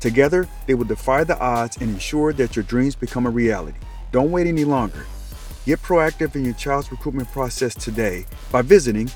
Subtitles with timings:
[0.00, 3.78] Together, they will defy the odds and ensure that your dreams become a reality.
[4.12, 5.04] Don't wait any longer.
[5.66, 9.10] Get proactive in your child's recruitment process today by visiting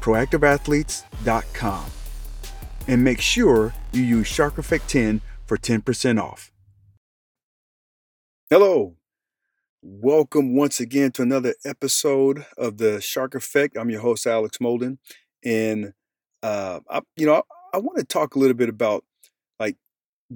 [0.00, 1.84] proactiveathletes.com.
[2.88, 6.50] And make sure you use Shark Effect 10 for 10% off.
[8.50, 8.96] Hello.
[9.82, 13.76] Welcome once again to another episode of the Shark Effect.
[13.76, 14.98] I'm your host, Alex Molden.
[15.44, 15.92] And,
[16.42, 17.42] uh, I, you know, I,
[17.74, 19.04] I want to talk a little bit about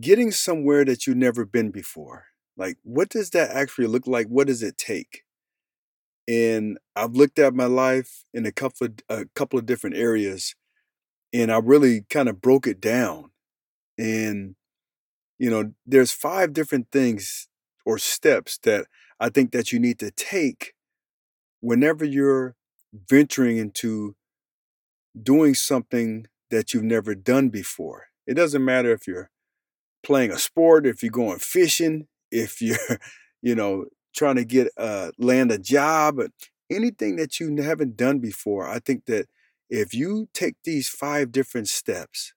[0.01, 2.27] getting somewhere that you've never been before.
[2.57, 4.29] Like, what does that actually look like?
[4.29, 5.25] What does it take?
[6.29, 10.55] And I've looked at my life in a couple of a couple of different areas,
[11.33, 13.31] and I really kind of broke it down.
[13.99, 14.57] And
[15.39, 17.49] you know, there's five different things
[17.85, 18.87] or steps that
[19.21, 20.75] I think that you need to take
[21.61, 22.57] whenever you're
[23.09, 24.17] venturing into
[25.21, 28.07] doing something that you've never done before.
[28.27, 29.31] It doesn't matter if you're
[30.07, 32.79] playing a sport, if you're going fishing, if you're,
[33.43, 36.21] you know, trying to get uh land a job,
[36.71, 39.27] anything that you haven't done before, I think that
[39.69, 42.33] if you take these five different steps,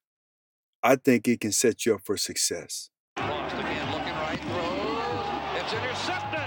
[0.81, 2.89] I think it can set you up for success.
[3.17, 5.61] Lost again, looking right, throws.
[5.61, 6.39] It's intercepted.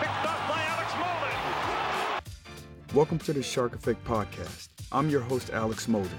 [0.00, 2.94] Picked up by Alex Molden.
[2.94, 4.70] Welcome to the Shark Effect Podcast.
[4.90, 6.18] I'm your host, Alex Molden.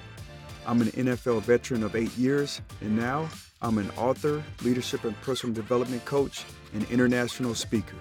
[0.65, 3.29] I'm an NFL veteran of eight years, and now
[3.61, 6.43] I'm an author, leadership and personal development coach,
[6.73, 7.95] and international speaker.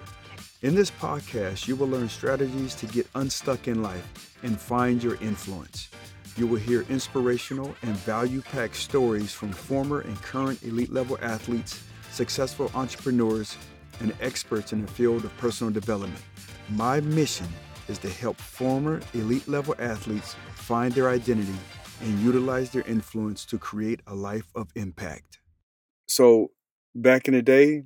[0.61, 5.15] In this podcast, you will learn strategies to get unstuck in life and find your
[5.21, 5.89] influence.
[6.37, 11.81] You will hear inspirational and value packed stories from former and current elite level athletes,
[12.11, 13.57] successful entrepreneurs,
[14.01, 16.21] and experts in the field of personal development.
[16.69, 17.47] My mission
[17.87, 21.57] is to help former elite level athletes find their identity
[22.01, 25.39] and utilize their influence to create a life of impact.
[26.07, 26.51] So
[26.93, 27.83] back in the day,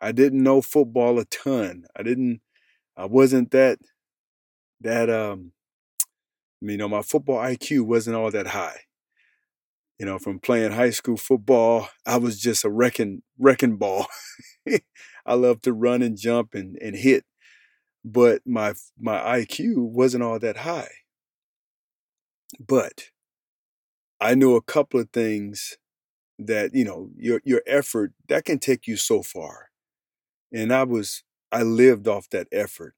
[0.00, 1.84] I didn't know football a ton.
[1.96, 2.40] I didn't
[2.96, 3.78] I wasn't that
[4.80, 5.52] that um
[6.60, 8.80] you know, my football IQ wasn't all that high.
[9.98, 14.06] You know, from playing high school football, I was just a wrecking wrecking ball.
[15.26, 17.24] I love to run and jump and, and hit.
[18.04, 20.90] But my my IQ wasn't all that high.
[22.60, 23.10] But
[24.20, 25.76] I knew a couple of things
[26.46, 29.70] that you know your your effort that can take you so far.
[30.52, 31.22] And i was
[31.52, 32.94] i lived off that effort.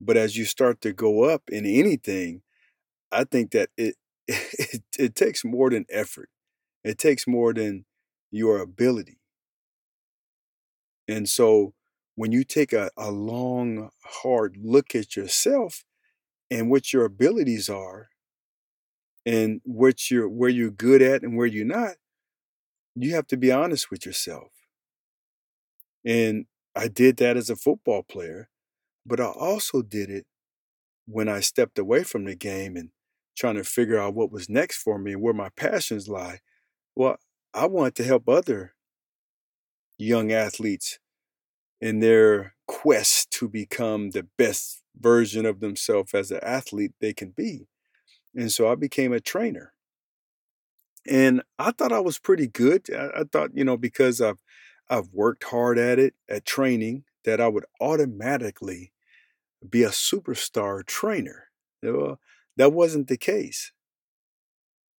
[0.00, 2.42] But as you start to go up in anything
[3.12, 3.96] i think that it
[4.28, 6.30] it, it takes more than effort.
[6.84, 7.84] It takes more than
[8.30, 9.18] your ability.
[11.08, 11.74] And so
[12.14, 15.84] when you take a, a long hard look at yourself
[16.50, 18.08] and what your abilities are
[19.24, 21.94] and what you're where you're good at and where you're not
[22.94, 24.50] you have to be honest with yourself.
[26.04, 28.48] And I did that as a football player,
[29.06, 30.26] but I also did it
[31.06, 32.90] when I stepped away from the game and
[33.36, 36.40] trying to figure out what was next for me and where my passions lie.
[36.96, 37.18] Well,
[37.54, 38.74] I wanted to help other
[39.98, 40.98] young athletes
[41.80, 47.30] in their quest to become the best version of themselves as an athlete they can
[47.30, 47.68] be.
[48.36, 49.71] And so I became a trainer.
[51.06, 52.88] And I thought I was pretty good.
[52.94, 54.42] I, I thought, you know, because I've
[54.88, 58.92] I've worked hard at it, at training, that I would automatically
[59.68, 61.48] be a superstar trainer.
[61.82, 62.20] Well,
[62.56, 63.72] that wasn't the case.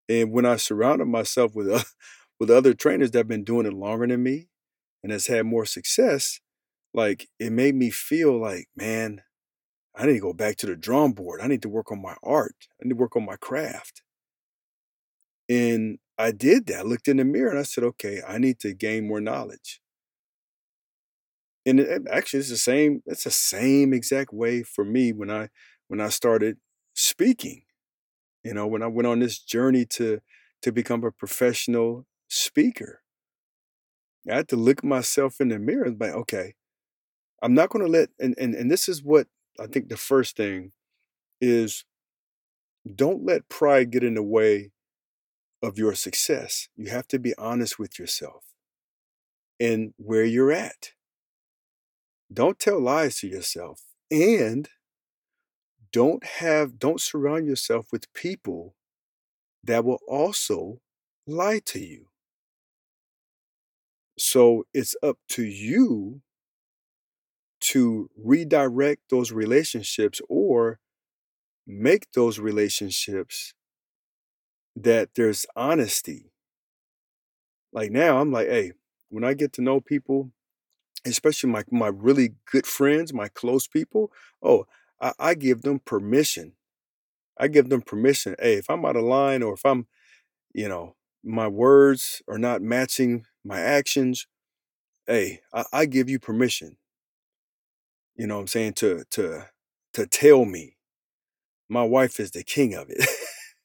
[0.09, 1.83] And when I surrounded myself with uh,
[2.39, 4.49] with other trainers that have been doing it longer than me
[5.03, 6.39] and has had more success,
[6.93, 9.21] like it made me feel like, man,
[9.95, 11.41] I need to go back to the drawing board.
[11.41, 12.67] I need to work on my art.
[12.81, 14.03] I need to work on my craft.
[15.49, 16.79] And I did that.
[16.79, 19.81] I looked in the mirror and I said, okay, I need to gain more knowledge.
[21.65, 23.01] And it, actually, it's the same.
[23.05, 25.49] It's the same exact way for me when I
[25.87, 26.57] when I started
[26.93, 27.63] speaking.
[28.43, 30.21] You know, when I went on this journey to
[30.63, 33.01] to become a professional speaker,
[34.29, 36.55] I had to look myself in the mirror and be like, okay,
[37.43, 38.09] I'm not going to let.
[38.19, 39.27] And and and this is what
[39.59, 40.73] I think the first thing
[41.41, 41.85] is.
[42.95, 44.71] Don't let pride get in the way
[45.63, 46.67] of your success.
[46.75, 48.43] You have to be honest with yourself
[49.59, 50.91] and where you're at.
[52.31, 53.81] Don't tell lies to yourself
[54.11, 54.69] and
[55.91, 58.75] don't have don't surround yourself with people
[59.63, 60.79] that will also
[61.25, 62.07] lie to you.
[64.17, 66.21] So it's up to you
[67.61, 70.79] to redirect those relationships or
[71.65, 73.53] make those relationships
[74.75, 76.31] that there's honesty.
[77.71, 78.73] Like now, I'm like, hey,
[79.09, 80.31] when I get to know people,
[81.05, 84.11] especially my my really good friends, my close people,
[84.43, 84.65] oh,
[85.01, 86.53] I, I give them permission.
[87.39, 88.35] I give them permission.
[88.39, 89.87] Hey, if I'm out of line or if I'm,
[90.53, 94.27] you know, my words are not matching my actions,
[95.07, 96.77] hey, I, I give you permission.
[98.15, 98.73] You know what I'm saying?
[98.73, 99.49] To to
[99.93, 100.77] to tell me.
[101.69, 103.07] My wife is the king of it.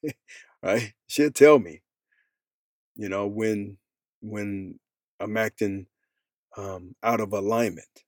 [0.62, 0.93] right?
[1.06, 1.82] She'll tell me,
[2.96, 3.78] you know, when
[4.20, 4.78] when
[5.20, 5.87] I'm acting
[6.56, 8.05] um, out of alignment.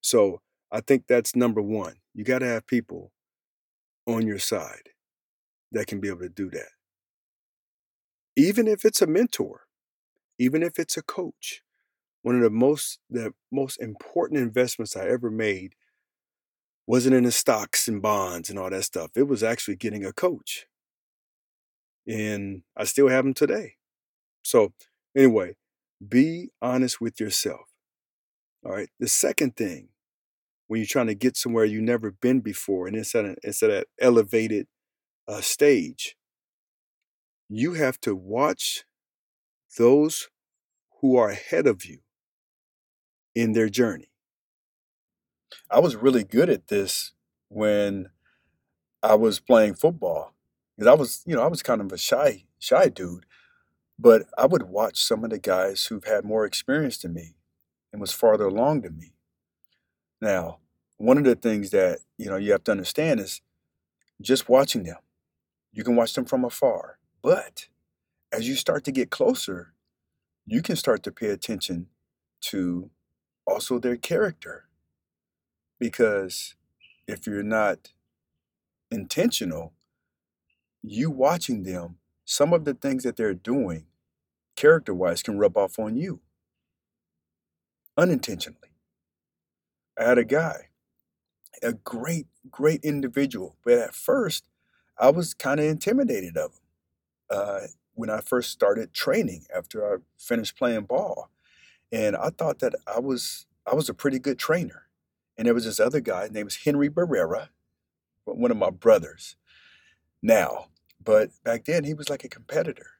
[0.00, 0.40] So
[0.70, 1.96] I think that's number one.
[2.14, 3.12] You got to have people
[4.06, 4.90] on your side
[5.72, 6.68] that can be able to do that.
[8.36, 9.62] Even if it's a mentor,
[10.38, 11.62] even if it's a coach,
[12.22, 15.74] one of the most the most important investments I ever made
[16.86, 19.10] wasn't in the stocks and bonds and all that stuff.
[19.16, 20.66] It was actually getting a coach
[22.06, 23.74] and I still have them today.
[24.42, 24.72] So,
[25.16, 25.56] anyway,
[26.06, 27.62] be honest with yourself.
[28.64, 28.88] All right.
[28.98, 29.88] The second thing,
[30.66, 33.62] when you're trying to get somewhere you've never been before, and it's at an it's
[33.62, 34.66] at an elevated
[35.28, 36.16] uh, stage,
[37.48, 38.84] you have to watch
[39.78, 40.28] those
[41.00, 41.98] who are ahead of you
[43.34, 44.10] in their journey.
[45.70, 47.12] I was really good at this
[47.48, 48.10] when
[49.02, 50.35] I was playing football
[50.76, 53.24] because I was, you know, I was kind of a shy, shy dude.
[53.98, 57.34] But I would watch some of the guys who've had more experience than me
[57.92, 59.14] and was farther along than me.
[60.20, 60.58] Now,
[60.98, 63.40] one of the things that you know you have to understand is
[64.20, 64.96] just watching them.
[65.72, 67.68] You can watch them from afar, but
[68.32, 69.72] as you start to get closer,
[70.46, 71.88] you can start to pay attention
[72.42, 72.90] to
[73.46, 74.68] also their character.
[75.78, 76.54] Because
[77.06, 77.92] if you're not
[78.90, 79.72] intentional,
[80.86, 83.86] you watching them, some of the things that they're doing,
[84.54, 86.20] character wise, can rub off on you
[87.96, 88.58] unintentionally.
[89.98, 90.68] I had a guy,
[91.62, 94.44] a great, great individual, but at first
[94.98, 96.60] I was kind of intimidated of him.
[97.30, 97.60] Uh,
[97.94, 101.30] when I first started training after I finished playing ball,
[101.90, 104.82] and I thought that I was I was a pretty good trainer.
[105.36, 107.48] And there was this other guy named Henry Barrera,
[108.24, 109.36] one of my brothers.
[110.22, 110.66] Now,
[111.06, 112.90] but back then, he was like a competitor.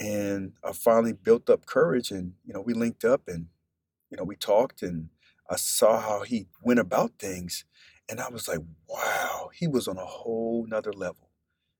[0.00, 3.48] And I finally built up courage and, you know, we linked up and,
[4.10, 5.10] you know, we talked and
[5.48, 7.66] I saw how he went about things.
[8.08, 11.30] And I was like, wow, he was on a whole nother level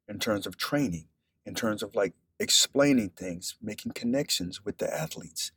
[0.07, 1.09] in terms of training,
[1.47, 5.53] in terms of like explaining things, making connections with the athletes.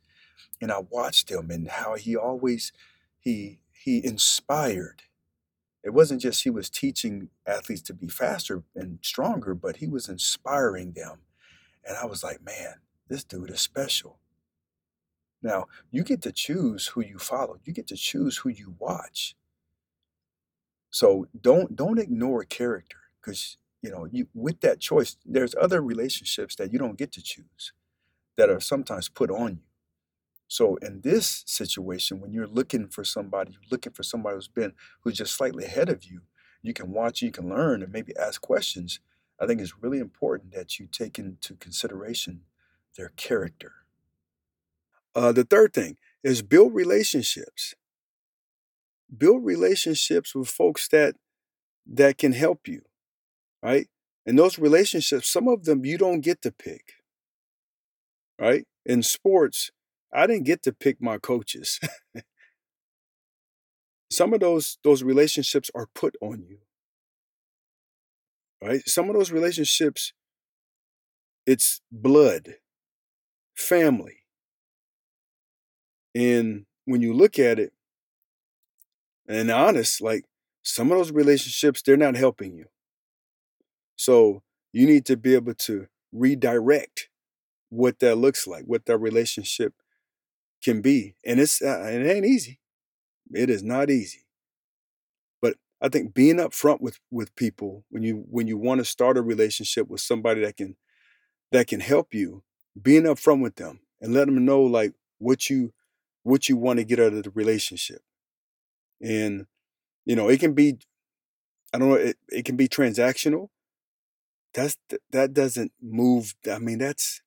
[0.62, 2.72] And I watched him and how he always
[3.20, 5.02] he he inspired
[5.84, 10.08] it wasn't just he was teaching athletes to be faster and stronger, but he was
[10.08, 11.20] inspiring them.
[11.86, 12.76] And I was like, man,
[13.08, 14.18] this dude is special.
[15.42, 17.60] Now, you get to choose who you follow.
[17.64, 19.36] You get to choose who you watch.
[20.90, 26.56] So don't don't ignore character because you know you with that choice, there's other relationships
[26.56, 27.72] that you don't get to choose
[28.36, 29.63] that are sometimes put on you.
[30.54, 34.72] So in this situation, when you're looking for somebody, you're looking for somebody who's been
[35.00, 36.20] who's just slightly ahead of you,
[36.62, 39.00] you can watch, you can learn, and maybe ask questions.
[39.40, 42.42] I think it's really important that you take into consideration
[42.96, 43.72] their character.
[45.14, 47.74] Uh, the third thing is build relationships.
[49.16, 51.14] build relationships with folks that
[51.86, 52.82] that can help you,
[53.62, 53.88] right?
[54.26, 56.94] And those relationships, some of them you don't get to pick,
[58.38, 58.66] right?
[58.86, 59.70] In sports,
[60.14, 61.80] I didn't get to pick my coaches.
[64.10, 66.58] some of those those relationships are put on you.
[68.62, 68.88] Right?
[68.88, 70.12] Some of those relationships
[71.46, 72.54] it's blood
[73.54, 74.18] family.
[76.14, 77.72] And when you look at it
[79.28, 80.24] and honest like
[80.62, 82.66] some of those relationships they're not helping you.
[83.96, 84.42] So
[84.72, 87.08] you need to be able to redirect
[87.70, 89.74] what that looks like what that relationship
[90.64, 92.58] can be and it's uh, it ain't easy
[93.32, 94.26] it is not easy.
[95.40, 99.16] But I think being upfront with with people when you when you want to start
[99.16, 100.76] a relationship with somebody that can
[101.52, 102.42] that can help you,
[102.80, 105.72] being upfront with them and let them know like what you
[106.22, 108.02] what you want to get out of the relationship.
[109.00, 109.46] And
[110.04, 110.78] you know, it can be
[111.72, 113.48] I don't know, it, it can be transactional.
[114.52, 114.76] That's
[115.10, 116.34] that doesn't move.
[116.50, 117.20] I mean, that's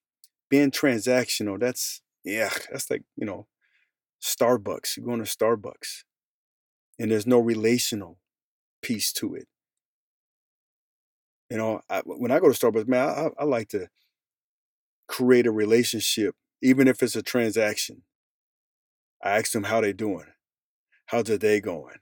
[0.50, 1.60] being transactional.
[1.60, 3.48] That's yeah, that's like, you know,
[4.22, 4.98] Starbucks.
[4.98, 6.04] You're going to Starbucks,
[7.00, 8.20] and there's no relational
[8.82, 9.48] piece to it.
[11.50, 13.88] You know, I, when I go to Starbucks, man, I, I like to
[15.08, 18.04] create a relationship, even if it's a transaction.
[19.24, 20.28] I ask them how they doing,
[21.08, 21.96] how's their day going.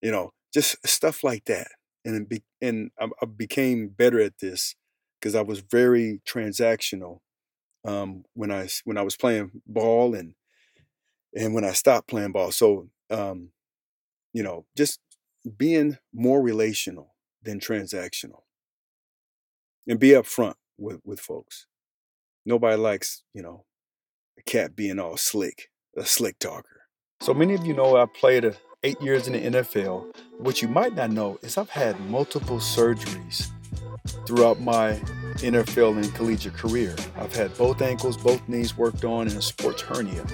[0.00, 1.68] You know, just stuff like that.
[2.04, 4.74] And be, and I, I became better at this
[5.20, 7.18] because I was very transactional
[7.84, 10.34] um, when I when I was playing ball and
[11.34, 12.52] and when I stopped playing ball.
[12.52, 13.50] So, um,
[14.32, 15.00] you know, just
[15.56, 18.42] being more relational than transactional
[19.86, 21.66] and be upfront with, with folks.
[22.44, 23.64] Nobody likes, you know,
[24.38, 26.82] a cat being all slick, a slick talker.
[27.20, 30.14] So many of you know I played a, eight years in the NFL.
[30.38, 33.48] What you might not know is I've had multiple surgeries
[34.26, 35.00] throughout my
[35.38, 36.94] NFL and collegiate career.
[37.16, 40.24] I've had both ankles, both knees worked on, and a sports hernia.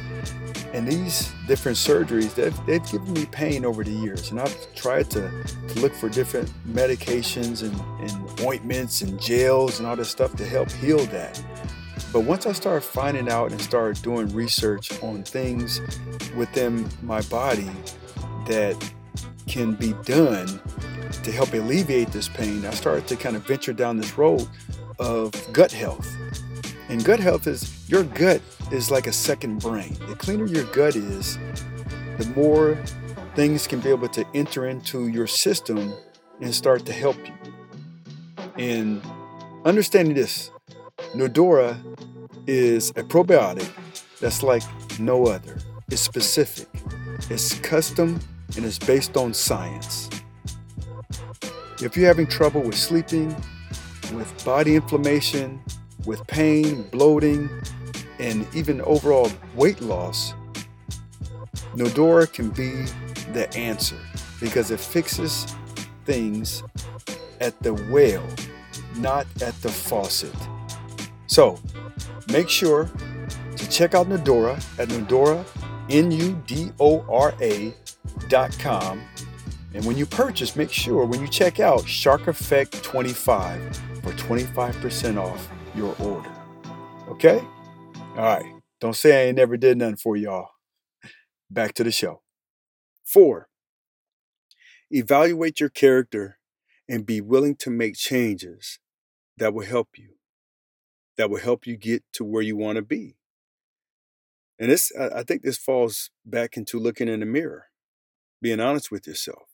[0.73, 4.31] And these different surgeries, they've, they've given me pain over the years.
[4.31, 5.31] And I've tried to,
[5.69, 10.47] to look for different medications and, and ointments and gels and all this stuff to
[10.47, 11.43] help heal that.
[12.13, 15.81] But once I started finding out and started doing research on things
[16.37, 17.71] within my body
[18.47, 18.93] that
[19.47, 20.61] can be done
[21.23, 24.47] to help alleviate this pain, I started to kind of venture down this road
[24.99, 26.15] of gut health.
[26.89, 29.97] And gut health is your gut is like a second brain.
[30.09, 31.39] The cleaner your gut is,
[32.19, 32.77] the more
[33.35, 35.93] things can be able to enter into your system
[36.41, 37.35] and start to help you.
[38.57, 39.03] And
[39.65, 40.51] understanding this,
[41.15, 41.77] Nudora
[42.47, 43.71] is a probiotic
[44.21, 44.63] that's like
[44.99, 45.59] no other.
[45.91, 46.69] It's specific,
[47.31, 48.21] it's custom,
[48.57, 50.09] and it's based on science.
[51.83, 53.37] If you're having trouble with sleeping,
[54.13, 55.61] with body inflammation,
[56.05, 57.49] with pain, bloating,
[58.19, 60.35] and even overall weight loss,
[61.75, 62.71] Nudora can be
[63.33, 63.99] the answer
[64.41, 65.47] because it fixes
[66.05, 66.63] things
[67.41, 68.27] at the well,
[68.97, 70.35] not at the faucet.
[71.27, 71.59] So
[72.33, 72.91] make sure
[73.57, 75.45] to check out Nudora at Nudora,
[75.91, 77.75] N U D O R A
[78.29, 79.03] dot com.
[79.75, 85.21] And when you purchase, make sure when you check out Shark Effect 25 for 25%
[85.21, 86.31] off your order.
[87.09, 87.43] Okay?
[88.11, 88.47] All right.
[88.81, 90.51] Don't say I ain't never did nothing for y'all.
[91.51, 92.23] Back to the show.
[93.05, 93.49] Four,
[94.93, 96.39] evaluate your character
[96.89, 98.79] and be willing to make changes
[99.39, 100.11] that will help you,
[101.17, 103.17] that will help you get to where you want to be.
[104.59, 107.67] And this, I think this falls back into looking in the mirror,
[108.41, 109.49] being honest with yourself.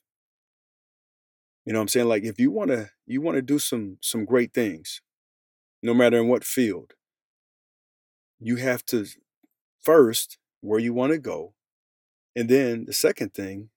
[1.64, 2.08] You know what I'm saying?
[2.08, 5.00] Like if you want to you want to do some some great things,
[5.82, 6.92] no matter in what field,
[8.40, 9.06] you have to
[9.80, 11.54] first where you want to go.
[12.34, 13.70] And then the second thing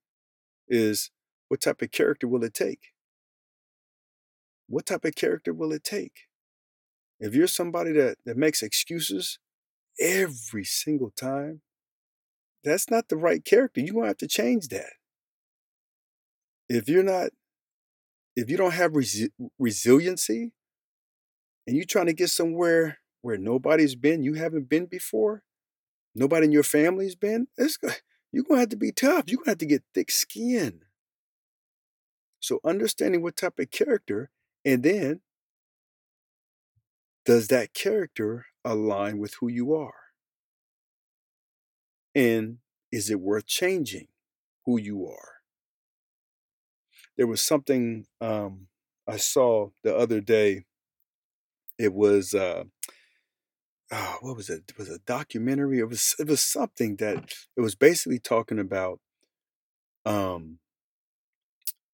[0.68, 1.12] is
[1.48, 2.94] what type of character will it take?
[4.68, 6.28] What type of character will it take?
[7.20, 9.40] If you're somebody that, that makes excuses
[10.00, 11.62] every single time,
[12.64, 13.80] that's not the right character.
[13.82, 14.94] You're going to have to change that.
[16.68, 17.30] If you're not
[18.36, 20.52] if you don't have resi- resiliency
[21.68, 25.44] and you're trying to get somewhere where nobody's been, you haven't been before,
[26.14, 29.26] nobody in your family's been, you're going to have to be tough.
[29.28, 30.82] You're going to have to get thick skin.
[32.40, 34.30] So, understanding what type of character,
[34.64, 35.22] and then
[37.26, 39.94] does that character align with who you are?
[42.14, 42.60] And
[42.92, 44.08] is it worth changing?
[44.66, 45.35] who you are.
[47.18, 48.68] There was something um,
[49.08, 50.66] I saw the other day.
[51.78, 52.64] It was uh,
[53.92, 54.64] oh, what was it?
[54.70, 55.80] It was a documentary.
[55.80, 59.00] It was it was something that it was basically talking about
[60.06, 60.60] um,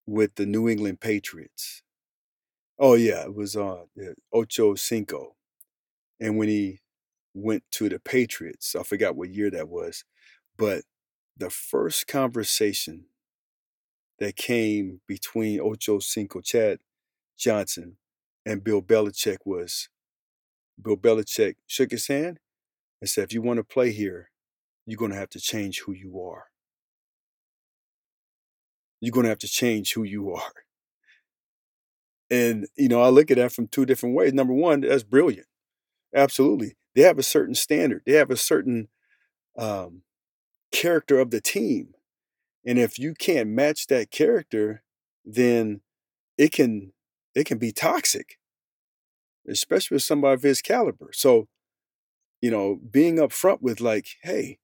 [0.06, 1.84] with the New England Patriots.
[2.80, 5.36] Oh yeah, it was on uh, Ocho Cinco,
[6.20, 6.80] and when he
[7.34, 10.04] went to the Patriots, I forgot what year that was,
[10.58, 10.84] but
[11.38, 13.06] the first conversation
[14.22, 16.80] that came between Ocho Cinco Chad
[17.40, 17.98] Johnson
[18.46, 19.90] and Bill Belichick was
[20.80, 22.40] Bill Belichick shook his hand
[23.02, 24.30] and said, if you want to play here,
[24.86, 26.46] you're going to have to change who you are.
[29.00, 30.54] You're going to have to change who you are.
[32.30, 34.34] And, you know, I look at that from two different ways.
[34.34, 35.48] Number one, that's brilliant.
[36.16, 36.78] Absolutely.
[36.94, 38.90] They have a certain standard, they have a certain
[39.58, 40.04] um,
[40.72, 41.96] character of the team.
[42.66, 44.84] And if you can't match that character,
[45.26, 45.82] then
[46.38, 46.94] it can
[47.36, 48.40] it can be toxic,
[49.48, 51.12] especially with somebody of his caliber.
[51.14, 51.48] So,
[52.42, 54.60] you know, being upfront with like, hey,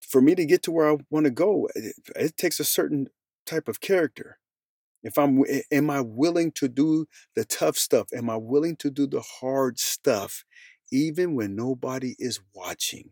[0.00, 3.08] for me to get to where I want to go, it, it takes a certain
[3.46, 4.38] type of character.
[5.02, 8.08] If I'm, am I willing to do the tough stuff?
[8.14, 10.44] Am I willing to do the hard stuff,
[10.92, 13.10] even when nobody is watching?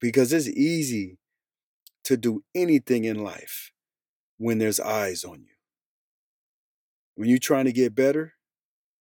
[0.00, 1.18] Because it's easy
[2.04, 3.72] to do anything in life
[4.38, 5.54] when there's eyes on you.
[7.16, 8.34] When you're trying to get better,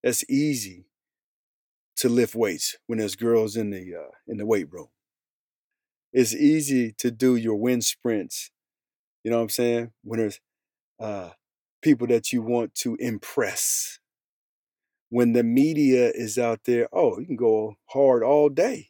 [0.04, 0.86] that's easy
[1.98, 4.88] to lift weights when there's girls in the uh, in the weight room.
[6.12, 8.52] It's easy to do your wind sprints.
[9.24, 9.92] You know what I'm saying?
[10.04, 10.40] When there's
[11.00, 11.32] uh,
[11.82, 14.00] people that you want to impress.
[15.10, 18.90] When the media is out there, oh, you can go hard all day.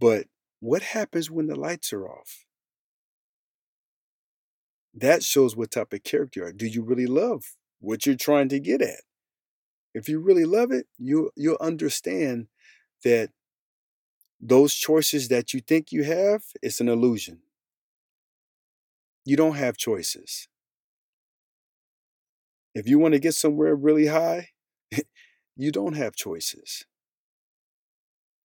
[0.00, 0.26] But
[0.60, 2.44] what happens when the lights are off?
[5.00, 6.52] That shows what type of character you are.
[6.52, 9.02] Do you really love what you're trying to get at?
[9.94, 12.48] If you really love it, you you'll understand
[13.04, 13.30] that
[14.40, 17.40] those choices that you think you have, it's an illusion.
[19.24, 20.48] You don't have choices.
[22.74, 24.50] If you want to get somewhere really high,
[25.56, 26.86] you don't have choices.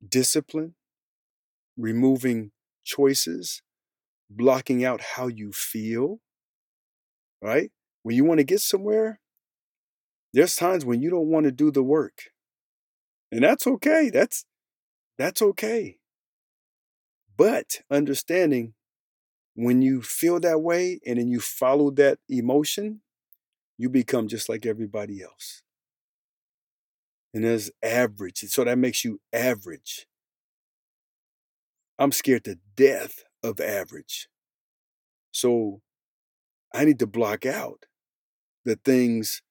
[0.08, 0.76] Discipline,
[1.78, 2.52] removing
[2.84, 3.62] choices,
[4.30, 6.22] blocking out how you feel,
[7.44, 7.72] right?
[8.04, 9.20] When you want to get somewhere,
[10.34, 12.32] there's times when you don't want to do the work.
[13.32, 14.10] And that's okay.
[14.10, 14.46] That's
[15.18, 15.98] that's okay.
[17.38, 18.74] But understanding
[19.56, 23.02] when you feel that way and then you follow that emotion,
[23.78, 25.62] you become just like everybody else.
[27.34, 28.40] And there's average.
[28.40, 30.08] So that makes you average.
[32.00, 34.28] I'm scared to death of average.
[35.32, 35.82] So
[36.74, 37.86] I need to block out
[38.66, 39.42] the things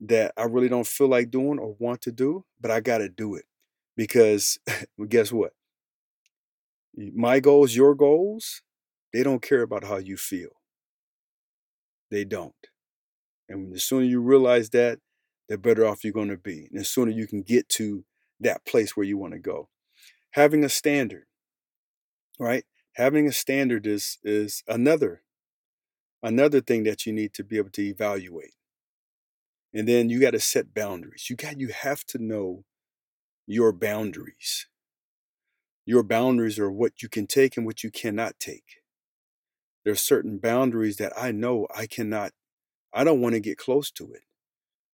[0.00, 3.08] that I really don't feel like doing or want to do, but I got to
[3.08, 3.44] do it
[3.96, 4.58] because
[5.08, 5.52] guess what?
[6.96, 8.62] My goals, your goals,
[9.12, 10.50] they don't care about how you feel.
[12.10, 12.54] They don't.
[13.48, 14.98] And the sooner you realize that,
[15.48, 16.68] the better off you're going to be.
[16.70, 18.04] And the sooner you can get to
[18.40, 19.68] that place where you want to go.
[20.32, 21.26] Having a standard,
[22.38, 22.64] right?
[22.94, 25.22] Having a standard is is another
[26.26, 28.54] another thing that you need to be able to evaluate.
[29.72, 31.28] And then you got to set boundaries.
[31.30, 32.64] You got you have to know
[33.46, 34.66] your boundaries.
[35.84, 38.82] Your boundaries are what you can take and what you cannot take.
[39.84, 42.32] There are certain boundaries that I know I cannot
[42.92, 44.22] I don't want to get close to it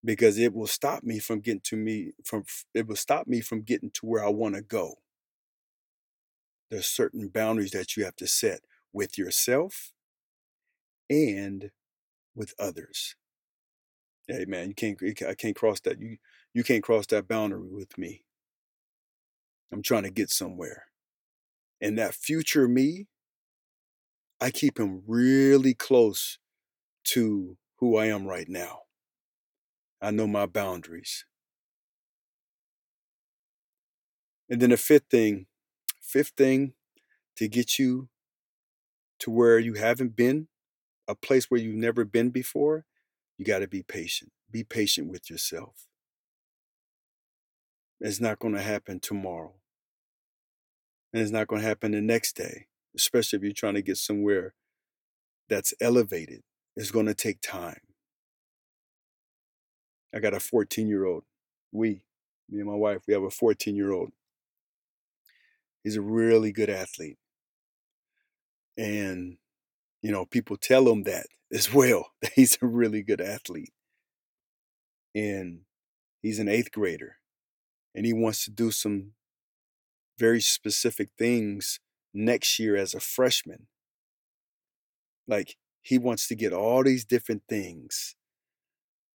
[0.04, 3.62] because it will stop me from getting to me from it will stop me from
[3.62, 4.96] getting to where I want to go.
[6.70, 8.60] There's certain boundaries that you have to set
[8.92, 9.92] with yourself
[11.10, 11.70] and
[12.34, 13.14] with others.
[14.28, 16.18] Hey man, you can't I can't cross that you
[16.54, 18.24] you can't cross that boundary with me.
[19.72, 20.84] I'm trying to get somewhere.
[21.80, 23.08] And that future me,
[24.40, 26.38] I keep him really close
[27.04, 28.80] to who I am right now.
[30.00, 31.24] I know my boundaries.
[34.48, 35.46] And then the fifth thing,
[36.00, 36.74] fifth thing
[37.36, 38.08] to get you
[39.20, 40.48] to where you haven't been,
[41.12, 42.86] a place where you've never been before,
[43.38, 44.32] you got to be patient.
[44.50, 45.86] Be patient with yourself.
[48.00, 49.54] It's not going to happen tomorrow.
[51.12, 53.98] And it's not going to happen the next day, especially if you're trying to get
[53.98, 54.54] somewhere
[55.48, 56.42] that's elevated.
[56.74, 57.80] It's going to take time.
[60.14, 61.24] I got a 14 year old.
[61.72, 62.00] We,
[62.48, 64.12] me and my wife, we have a 14 year old.
[65.84, 67.18] He's a really good athlete.
[68.78, 69.36] And,
[70.02, 73.72] you know, people tell him that as well, that he's a really good athlete.
[75.14, 75.60] And
[76.20, 77.16] he's an eighth grader.
[77.94, 79.12] And he wants to do some
[80.18, 81.78] very specific things
[82.14, 83.66] next year as a freshman.
[85.28, 88.16] Like, he wants to get all these different things,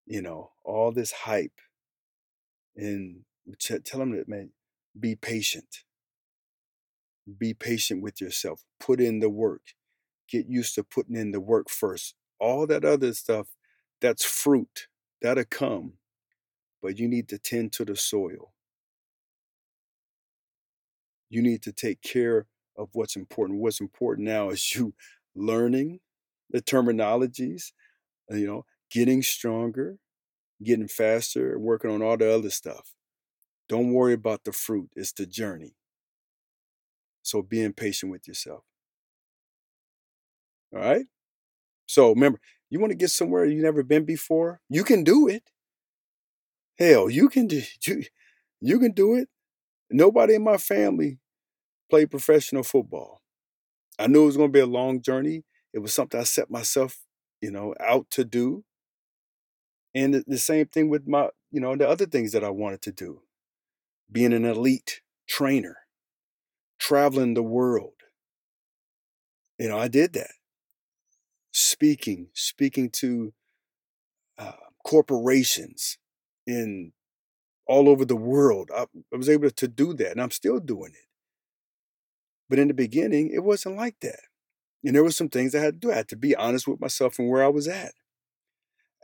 [0.06, 1.60] you know, all this hype.
[2.76, 3.22] And
[3.60, 4.52] tell him that, man,
[4.98, 5.84] be patient.
[7.38, 8.64] Be patient with yourself.
[8.80, 9.62] Put in the work.
[10.30, 12.16] Get used to putting in the work first.
[12.40, 13.48] All that other stuff,
[14.02, 14.88] that's fruit.
[15.22, 15.94] That'll come.
[16.82, 18.54] But you need to tend to the soil.
[21.30, 22.46] You need to take care
[22.78, 23.60] of what's important.
[23.60, 24.94] What's important now is you
[25.36, 26.00] learning
[26.50, 27.72] the terminologies,
[28.32, 29.98] uh, you know, getting stronger,
[30.64, 32.94] getting faster, working on all the other stuff.
[33.68, 35.76] Don't worry about the fruit, it's the journey.
[37.22, 38.64] So being patient with yourself.
[40.74, 41.06] All right?
[41.88, 44.62] So remember, you want to get somewhere you've never been before?
[44.70, 45.44] You can do it.
[46.78, 48.04] Hell, you can do you,
[48.62, 49.30] you can do it.
[49.90, 51.20] Nobody in my family
[51.90, 53.22] played professional football.
[54.00, 55.44] I knew it was going to be a long journey.
[55.74, 57.00] It was something I set myself,
[57.42, 58.64] you know, out to do.
[59.96, 62.82] And the, the same thing with my, you know, the other things that I wanted
[62.84, 63.22] to do.
[64.12, 65.78] Being an elite trainer,
[66.80, 67.94] traveling the world.
[69.60, 70.32] You know, I did that.
[71.60, 73.34] Speaking, speaking to
[74.38, 74.52] uh,
[74.86, 75.98] corporations
[76.46, 76.94] in
[77.66, 78.70] all over the world.
[78.76, 81.08] I, I was able to do that, and I'm still doing it.
[82.48, 84.20] But in the beginning, it wasn't like that.
[84.84, 85.92] And there were some things I had to do.
[85.92, 87.94] I had to be honest with myself and where I was at.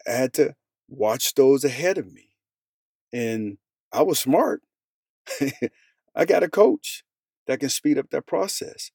[0.08, 0.56] I had to
[0.88, 2.30] watch those ahead of me.
[3.12, 3.58] And
[3.92, 4.62] I was smart.
[6.16, 7.04] I got a coach
[7.48, 8.92] that can speed up that process.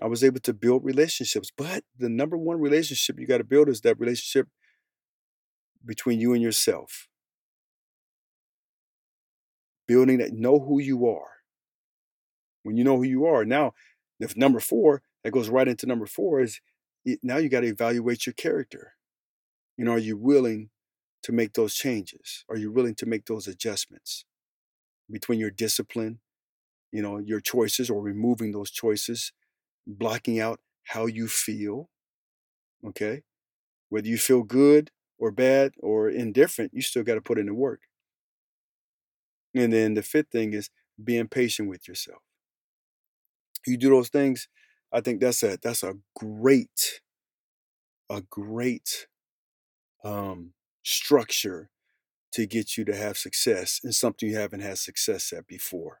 [0.00, 1.50] I was able to build relationships.
[1.56, 4.48] But the number one relationship you got to build is that relationship
[5.84, 7.08] between you and yourself.
[9.86, 11.28] Building that, know who you are.
[12.62, 13.74] When you know who you are, now,
[14.20, 16.60] if number four, that goes right into number four is
[17.22, 18.94] now you got to evaluate your character.
[19.76, 20.70] You know, are you willing
[21.24, 22.44] to make those changes?
[22.48, 24.24] Are you willing to make those adjustments
[25.10, 26.20] between your discipline,
[26.92, 29.32] you know, your choices or removing those choices,
[29.86, 31.90] blocking out how you feel?
[32.86, 33.22] Okay.
[33.90, 37.54] Whether you feel good or bad or indifferent, you still got to put in the
[37.54, 37.82] work.
[39.54, 40.70] And then the fifth thing is
[41.02, 42.22] being patient with yourself.
[43.66, 44.48] You do those things,
[44.92, 47.00] I think that's a that's a great,
[48.10, 49.06] a great
[50.04, 50.52] um,
[50.84, 51.70] structure
[52.32, 56.00] to get you to have success in something you haven't had success at before.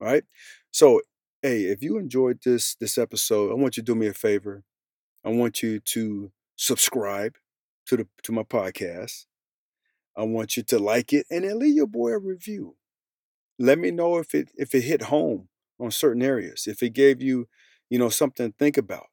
[0.00, 0.24] All right.
[0.70, 1.02] So,
[1.42, 4.64] hey, if you enjoyed this this episode, I want you to do me a favor.
[5.24, 7.36] I want you to subscribe
[7.86, 9.26] to the to my podcast.
[10.16, 12.76] I want you to like it and then leave your boy a review.
[13.58, 15.48] Let me know if it if it hit home
[15.80, 16.66] on certain areas.
[16.66, 17.48] If it gave you
[17.90, 19.06] you know, something to think about.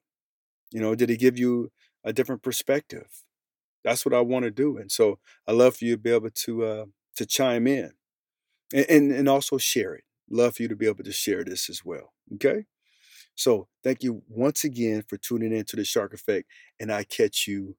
[0.72, 1.72] You know, did it give you
[2.04, 3.08] a different perspective?
[3.84, 4.78] That's what I want to do.
[4.78, 6.86] And so I love for you to be able to uh,
[7.16, 7.94] to chime in
[8.74, 10.04] and, and, and also share it.
[10.30, 12.14] Love for you to be able to share this as well.
[12.36, 12.66] Okay.
[13.36, 17.48] So thank you once again for tuning in to the Shark Effect, and I catch
[17.48, 17.78] you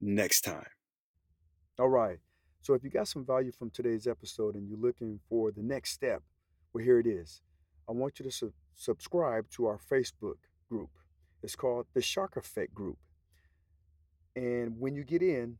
[0.00, 0.66] next time.
[1.78, 2.18] All right.
[2.62, 5.92] So if you got some value from today's episode and you're looking for the next
[5.92, 6.22] step,
[6.72, 7.42] well, here it is.
[7.88, 10.90] I want you to su- subscribe to our Facebook group.
[11.42, 12.98] It's called the Shark Effect Group.
[14.34, 15.58] And when you get in,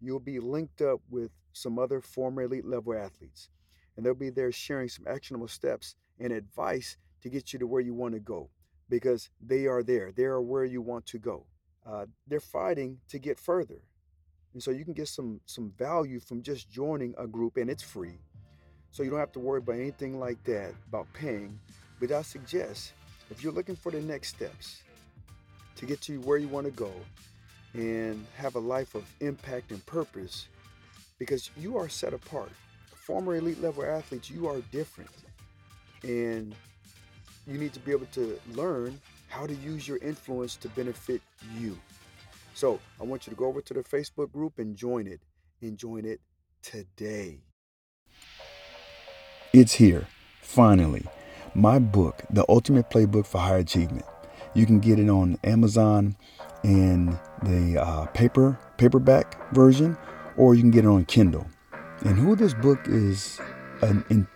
[0.00, 3.50] you'll be linked up with some other former elite level athletes.
[3.96, 7.80] And they'll be there sharing some actionable steps and advice to get you to where
[7.80, 8.50] you want to go
[8.88, 10.12] because they are there.
[10.12, 11.46] They are where you want to go.
[11.86, 13.80] Uh, they're fighting to get further.
[14.52, 17.82] And so you can get some some value from just joining a group and it's
[17.82, 18.18] free.
[18.90, 21.58] So you don't have to worry about anything like that, about paying.
[22.00, 22.92] But I suggest
[23.30, 24.82] if you're looking for the next steps
[25.76, 26.92] to get to where you want to go
[27.74, 30.48] and have a life of impact and purpose,
[31.18, 32.50] because you are set apart.
[33.06, 35.10] Former elite level athletes, you are different.
[36.02, 36.56] And
[37.46, 41.22] you need to be able to learn how to use your influence to benefit
[41.56, 41.78] you.
[42.54, 45.20] So I want you to go over to the Facebook group and join it
[45.62, 46.20] and join it
[46.62, 47.38] today.
[49.52, 50.08] It's here,
[50.42, 51.04] finally.
[51.54, 54.04] My book, The Ultimate Playbook for High Achievement.
[54.52, 56.16] You can get it on Amazon
[56.64, 59.96] in the uh, paper paperback version,
[60.36, 61.46] or you can get it on Kindle.
[62.04, 63.40] And who this book is
[63.82, 64.26] an, in,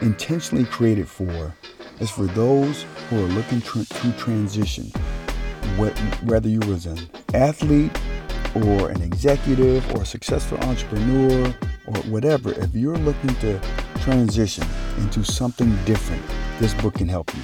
[0.00, 1.54] intentionally created for
[2.00, 4.92] is for those who are looking tr- to transition.
[6.24, 6.98] whether you was an
[7.34, 7.96] athlete
[8.54, 11.54] or an executive or a successful entrepreneur
[11.86, 13.60] or whatever, if you're looking to
[14.00, 14.64] transition
[14.98, 16.22] into something different,
[16.58, 17.42] this book can help you.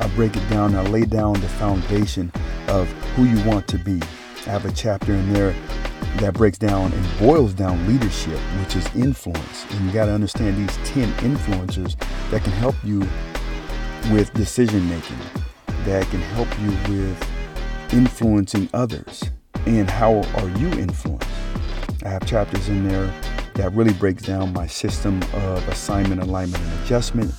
[0.00, 2.30] I break it down, I lay down the foundation
[2.68, 4.00] of who you want to be.
[4.46, 5.54] I have a chapter in there
[6.16, 9.64] that breaks down and boils down leadership, which is influence.
[9.70, 11.96] And you got to understand these 10 influencers
[12.30, 13.00] that can help you
[14.12, 15.18] with decision making,
[15.84, 19.22] that can help you with influencing others.
[19.66, 21.28] And how are you influenced?
[22.04, 23.06] I have chapters in there
[23.54, 27.34] that really breaks down my system of assignment, alignment, and adjustment.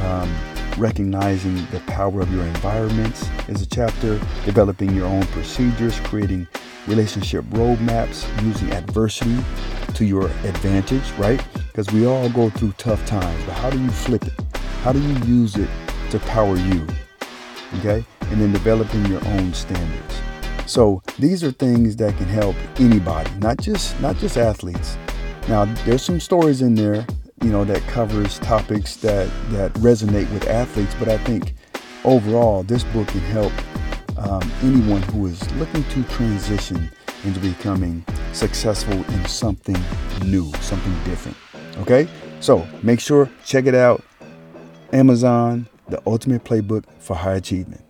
[0.00, 0.32] Um,
[0.76, 4.18] recognizing the power of your environments is a chapter.
[4.44, 6.46] Developing your own procedures, creating
[6.88, 9.38] relationship roadmaps, using adversity
[9.94, 11.44] to your advantage, right?
[11.68, 14.32] Because we all go through tough times, but how do you flip it?
[14.82, 15.68] How do you use it
[16.10, 16.86] to power you?
[17.78, 18.04] Okay?
[18.22, 20.20] And then developing your own standards.
[20.66, 24.98] So these are things that can help anybody, not just not just athletes.
[25.48, 27.06] Now there's some stories in there,
[27.42, 31.54] you know, that covers topics that that resonate with athletes, but I think
[32.04, 33.52] overall this book can help
[34.18, 36.90] um, anyone who is looking to transition
[37.24, 39.76] into becoming successful in something
[40.24, 41.36] new, something different.
[41.78, 42.08] Okay?
[42.40, 44.02] So make sure, check it out.
[44.92, 47.82] Amazon, the ultimate playbook for high achievement.